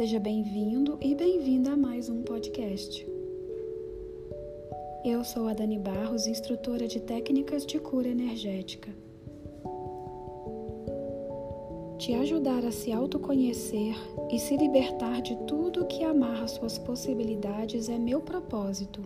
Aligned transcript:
Seja 0.00 0.20
bem-vindo 0.20 0.98
e 1.00 1.14
bem-vinda 1.14 1.72
a 1.72 1.76
mais 1.76 2.08
um 2.08 2.22
podcast. 2.22 3.06
Eu 5.04 5.24
sou 5.24 5.48
a 5.48 5.52
Dani 5.52 5.78
Barros, 5.78 6.26
instrutora 6.26 6.88
de 6.88 7.00
técnicas 7.00 7.66
de 7.66 7.78
cura 7.78 8.08
energética. 8.08 8.90
Te 11.98 12.14
ajudar 12.14 12.64
a 12.64 12.70
se 12.70 12.92
autoconhecer 12.92 13.94
e 14.32 14.38
se 14.38 14.56
libertar 14.56 15.20
de 15.20 15.36
tudo 15.46 15.86
que 15.86 16.02
amarra 16.02 16.48
suas 16.48 16.78
possibilidades 16.78 17.88
é 17.88 17.98
meu 17.98 18.20
propósito. 18.20 19.02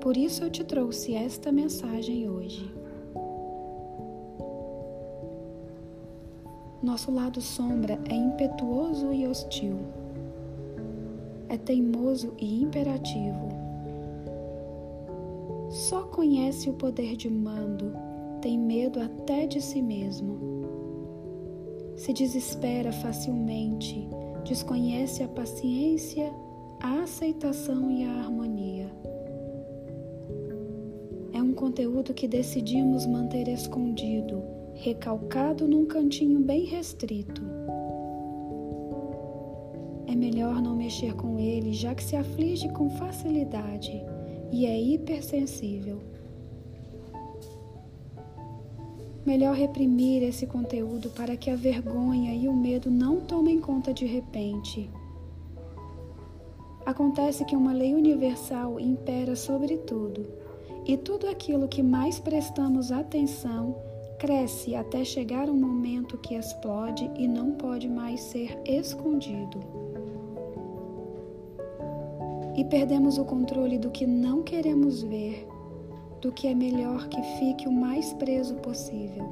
Por 0.00 0.16
isso 0.16 0.44
eu 0.44 0.50
te 0.50 0.64
trouxe 0.64 1.14
esta 1.14 1.52
mensagem 1.52 2.28
hoje. 2.28 2.81
Nosso 6.82 7.12
lado 7.12 7.40
sombra 7.40 7.98
é 8.08 8.14
impetuoso 8.14 9.12
e 9.12 9.26
hostil. 9.26 9.78
É 11.48 11.56
teimoso 11.56 12.34
e 12.38 12.62
imperativo 12.62 13.62
só 15.72 16.02
conhece 16.02 16.68
o 16.68 16.74
poder 16.74 17.16
de 17.16 17.30
mando, 17.30 17.94
tem 18.42 18.58
medo 18.58 19.00
até 19.00 19.46
de 19.46 19.58
si 19.58 19.80
mesmo. 19.80 20.38
Se 21.96 22.12
desespera 22.12 22.92
facilmente, 22.92 24.06
desconhece 24.44 25.22
a 25.22 25.28
paciência, 25.28 26.30
a 26.78 27.04
aceitação 27.04 27.90
e 27.90 28.04
a 28.04 28.12
harmonia. 28.12 28.90
É 31.32 31.40
um 31.40 31.54
conteúdo 31.54 32.12
que 32.12 32.28
decidimos 32.28 33.06
manter 33.06 33.48
escondido, 33.48 34.42
recalcado 34.82 35.68
num 35.68 35.86
cantinho 35.86 36.40
bem 36.40 36.64
restrito. 36.64 37.40
É 40.08 40.16
melhor 40.16 40.60
não 40.60 40.74
mexer 40.74 41.14
com 41.14 41.38
ele, 41.38 41.72
já 41.72 41.94
que 41.94 42.02
se 42.02 42.16
aflige 42.16 42.68
com 42.70 42.90
facilidade 42.90 43.92
e 44.50 44.66
é 44.66 44.80
hipersensível. 44.80 46.00
Melhor 49.24 49.54
reprimir 49.54 50.24
esse 50.24 50.48
conteúdo 50.48 51.10
para 51.10 51.36
que 51.36 51.48
a 51.48 51.54
vergonha 51.54 52.34
e 52.34 52.48
o 52.48 52.52
medo 52.52 52.90
não 52.90 53.20
tomem 53.20 53.60
conta 53.60 53.94
de 53.94 54.04
repente. 54.04 54.90
Acontece 56.84 57.44
que 57.44 57.54
uma 57.54 57.72
lei 57.72 57.94
universal 57.94 58.80
impera 58.80 59.36
sobre 59.36 59.76
tudo, 59.76 60.26
e 60.84 60.96
tudo 60.96 61.28
aquilo 61.28 61.68
que 61.68 61.84
mais 61.84 62.18
prestamos 62.18 62.90
atenção 62.90 63.91
cresce 64.22 64.76
até 64.76 65.04
chegar 65.04 65.50
um 65.50 65.56
momento 65.56 66.16
que 66.16 66.36
explode 66.36 67.10
e 67.16 67.26
não 67.26 67.54
pode 67.54 67.88
mais 67.88 68.20
ser 68.20 68.56
escondido 68.64 69.58
e 72.56 72.64
perdemos 72.64 73.18
o 73.18 73.24
controle 73.24 73.80
do 73.80 73.90
que 73.90 74.06
não 74.06 74.44
queremos 74.44 75.02
ver, 75.02 75.44
do 76.20 76.30
que 76.30 76.46
é 76.46 76.54
melhor 76.54 77.08
que 77.08 77.20
fique 77.36 77.66
o 77.66 77.72
mais 77.72 78.12
preso 78.12 78.54
possível. 78.58 79.28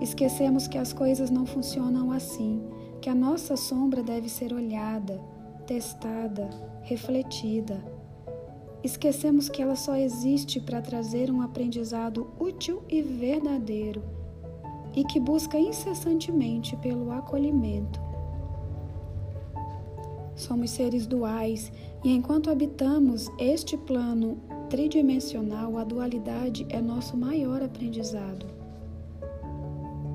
Esquecemos 0.00 0.66
que 0.66 0.78
as 0.78 0.94
coisas 0.94 1.28
não 1.28 1.44
funcionam 1.44 2.10
assim, 2.10 2.62
que 3.02 3.10
a 3.10 3.14
nossa 3.14 3.54
sombra 3.54 4.02
deve 4.02 4.30
ser 4.30 4.54
olhada, 4.54 5.20
testada, 5.66 6.48
refletida. 6.84 7.99
Esquecemos 8.82 9.48
que 9.48 9.60
ela 9.62 9.76
só 9.76 9.96
existe 9.96 10.60
para 10.60 10.80
trazer 10.80 11.30
um 11.30 11.42
aprendizado 11.42 12.30
útil 12.38 12.82
e 12.88 13.02
verdadeiro 13.02 14.02
e 14.96 15.04
que 15.04 15.20
busca 15.20 15.58
incessantemente 15.58 16.76
pelo 16.76 17.12
acolhimento 17.12 18.10
Somos 20.40 20.70
seres 20.70 21.06
duais 21.06 21.70
e 22.02 22.10
enquanto 22.10 22.50
habitamos 22.50 23.30
este 23.38 23.76
plano 23.76 24.38
tridimensional, 24.70 25.76
a 25.76 25.84
dualidade 25.84 26.66
é 26.70 26.80
nosso 26.80 27.14
maior 27.14 27.62
aprendizado. 27.62 28.46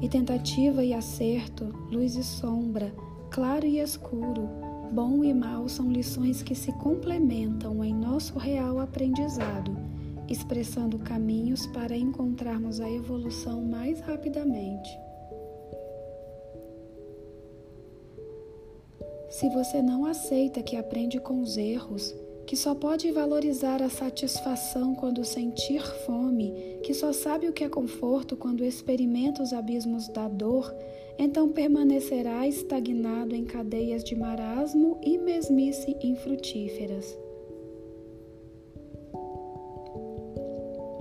E 0.02 0.10
tentativa 0.10 0.84
e 0.84 0.96
acerto, 0.96 1.66
luz 1.92 2.16
e 2.16 2.24
sombra, 2.24 2.92
claro 3.30 3.68
e 3.68 3.80
escuro, 3.80 4.50
bom 4.92 5.24
e 5.24 5.34
mal 5.34 5.68
são 5.68 5.92
lições 5.92 6.42
que 6.42 6.56
se 6.56 6.72
complementam 6.74 7.84
em 7.84 7.94
nosso 7.94 8.38
real 8.38 8.80
aprendizado, 8.80 9.76
expressando 10.28 10.98
caminhos 11.00 11.66
para 11.68 11.96
encontrarmos 11.96 12.80
a 12.80 12.90
evolução 12.90 13.62
mais 13.64 14.00
rapidamente. 14.02 14.90
Se 19.30 19.50
você 19.50 19.82
não 19.82 20.06
aceita 20.06 20.64
que 20.64 20.78
aprende 20.78 21.20
com 21.20 21.42
os 21.42 21.58
erros, 21.58 22.16
que 22.48 22.56
só 22.56 22.74
pode 22.74 23.12
valorizar 23.12 23.82
a 23.82 23.90
satisfação 23.90 24.96
quando 24.96 25.26
sentir 25.26 25.82
fome, 26.06 26.54
só 26.96 27.14
sabe 27.14 27.48
o 27.48 27.54
que 27.54 27.64
é 27.64 27.70
conforto 27.70 28.36
quando 28.36 28.64
experimenta 28.64 29.44
os 29.44 29.54
abismos 29.54 30.08
da 30.10 30.28
dor, 30.28 30.74
então 31.18 31.50
permanecerá 31.50 32.48
estagnado 32.48 33.36
em 33.36 33.46
cadeias 33.46 34.04
de 34.04 34.16
marasmo 34.16 34.98
e 35.02 35.18
mesmice 35.18 35.96
infrutíferas. 36.02 37.18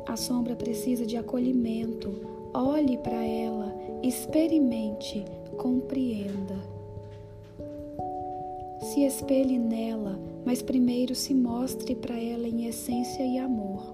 A 0.07 0.17
sombra 0.17 0.55
precisa 0.55 1.05
de 1.07 1.17
acolhimento. 1.17 2.15
Olhe 2.53 2.97
para 2.99 3.25
ela, 3.25 3.75
experimente, 4.03 5.25
compreenda 5.57 6.75
se 8.85 9.01
espelhe 9.01 9.59
nela, 9.59 10.21
mas 10.45 10.61
primeiro 10.61 11.15
se 11.15 11.35
mostre 11.35 11.95
para 11.97 12.17
ela 12.21 12.47
em 12.47 12.67
essência 12.67 13.25
e 13.25 13.39
amor. 13.39 13.94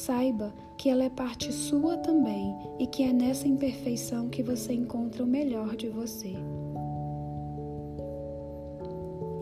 Saiba 0.00 0.50
que 0.78 0.88
ela 0.88 1.04
é 1.04 1.10
parte 1.10 1.52
sua 1.52 1.98
também 1.98 2.56
e 2.78 2.86
que 2.86 3.02
é 3.02 3.12
nessa 3.12 3.46
imperfeição 3.46 4.30
que 4.30 4.42
você 4.42 4.72
encontra 4.72 5.22
o 5.22 5.26
melhor 5.26 5.76
de 5.76 5.90
você. 5.90 6.32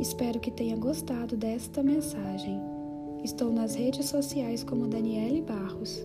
Espero 0.01 0.41
que 0.41 0.51
tenha 0.51 0.77
gostado 0.77 1.37
desta 1.37 1.81
mensagem. 1.81 2.61
Estou 3.23 3.53
nas 3.53 3.77
redes 3.77 4.07
sociais 4.07 4.65
como 4.65 4.89
Daniele 4.89 5.43
Barros. 5.43 6.05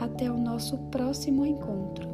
Até 0.00 0.28
o 0.28 0.36
nosso 0.36 0.76
próximo 0.90 1.46
encontro. 1.46 2.13